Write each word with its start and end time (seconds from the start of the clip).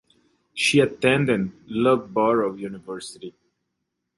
She 0.55 0.79
attended 0.79 1.51
Loughborough 1.67 2.55
University. 2.55 3.35